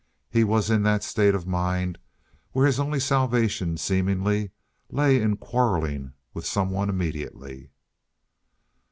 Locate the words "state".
1.03-1.35